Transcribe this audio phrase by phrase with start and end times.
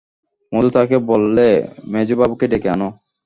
[0.51, 1.47] মধু তাকে বললে,
[1.91, 2.87] মেজোবাবুকে ডেকে আনো।